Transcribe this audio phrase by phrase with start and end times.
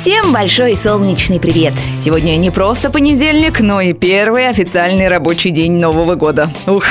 [0.00, 1.74] Всем большой солнечный привет!
[1.94, 6.50] Сегодня не просто понедельник, но и первый официальный рабочий день Нового года.
[6.66, 6.84] Ух,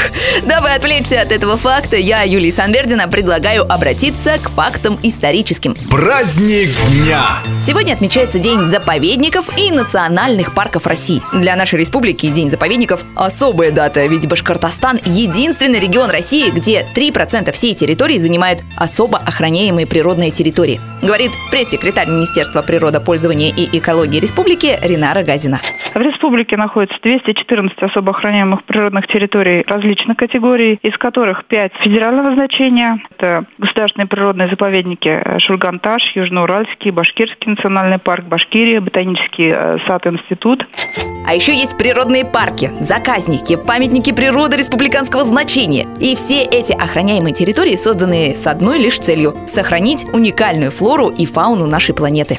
[0.46, 5.76] дабы отвлечься от этого факта, я, Юлия Санбердина, предлагаю обратиться к фактам историческим.
[5.90, 7.40] Праздник дня!
[7.64, 11.24] Сегодня отмечается День заповедников и национальных парков России.
[11.34, 17.74] Для нашей республики День заповедников– особая дата, ведь Башкортостан– единственный регион России, где 3% всей
[17.74, 20.80] территории занимают особо охраняемые природные территории.
[21.02, 22.62] Говорит пресс-секретарь Министерства
[23.00, 25.60] природопользования и экологии республики Ринара Газина.
[25.94, 33.02] В республике находится 214 особо охраняемых природных территорий различных категорий, из которых 5 федерального значения.
[33.18, 40.68] Это государственные природные заповедники Шульганташ, Южноуральский, Башкирский национальный парк, Башкирия, Ботанический э, сад-институт.
[41.28, 45.88] А еще есть природные парки, заказники, памятники природы республиканского значения.
[46.00, 51.66] И все эти охраняемые территории созданы с одной лишь целью– сохранить уникальную флору и фауну
[51.68, 52.38] нашей планеты.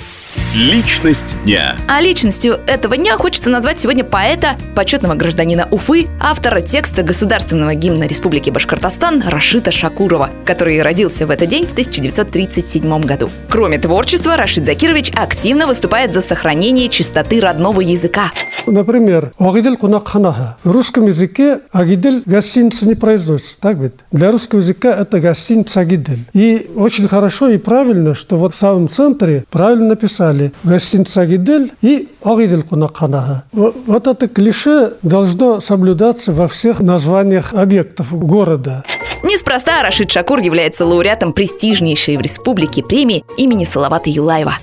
[0.53, 1.77] Личность дня.
[1.87, 8.09] А личностью этого дня хочется назвать сегодня поэта, почетного гражданина Уфы, автора текста государственного гимна
[8.09, 13.31] Республики Башкортостан Рашита Шакурова, который родился в этот день в 1937 году.
[13.48, 18.33] Кроме творчества, Рашид Закирович активно выступает за сохранение чистоты родного языка.
[18.67, 20.59] Например, Агидель Кунакханаха.
[20.64, 23.92] В русском языке Агидель гостиница не произносится, так ведь?
[24.11, 26.25] Для русского языка это гостиница Агидель.
[26.33, 32.08] И очень хорошо и правильно, что вот в самом центре правильно написали гостиница Агидель и
[32.22, 33.44] Агидель Кунакханаха.
[33.52, 38.84] Вот это клише должно соблюдаться во всех названиях объектов города.
[39.22, 44.55] Неспроста Рашид Шакур является лауреатом престижнейшей в республике премии имени Салавата Юлаева.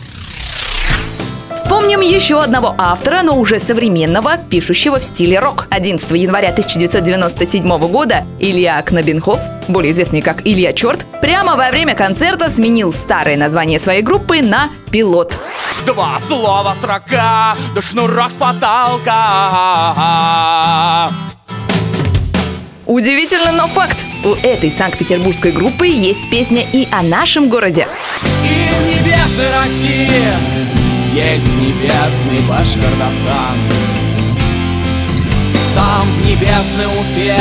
[1.58, 5.66] Вспомним еще одного автора, но уже современного, пишущего в стиле рок.
[5.72, 12.52] 11 января 1997 года Илья Кнабинхов, более известный как Илья Черт, прямо во время концерта
[12.52, 15.40] сменил старое название своей группы на «Пилот».
[15.88, 19.16] Два слова строка, да шнурок с потолка.
[22.86, 24.06] Удивительно, но факт.
[24.24, 27.88] У этой санкт-петербургской группы есть песня и о нашем городе.
[28.44, 29.97] И небесной России
[31.38, 33.58] есть небесный Башкортостан
[35.76, 37.38] Там в небесной Уфе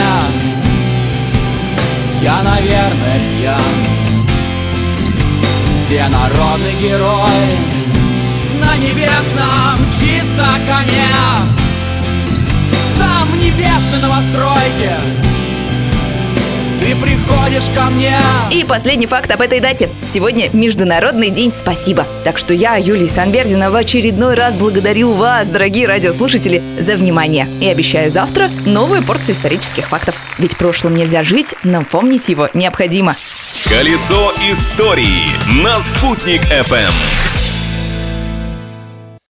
[2.21, 3.61] Я, наверное, пьян.
[5.85, 7.47] Где народный герой?
[8.61, 11.41] На небесном мчится коня.
[12.99, 15.26] Там в небесной новостройке
[17.01, 18.17] приходишь ко мне.
[18.51, 19.89] И последний факт об этой дате.
[20.03, 22.07] Сегодня Международный день спасибо.
[22.25, 27.49] Так что я, Юлия Санбердина, в очередной раз благодарю вас, дорогие радиослушатели, за внимание.
[27.61, 30.15] И обещаю завтра новую порцию исторических фактов.
[30.39, 33.17] Ведь прошлым нельзя жить, но помнить его необходимо.
[33.65, 35.27] Колесо истории
[35.63, 37.36] на «Спутник FM.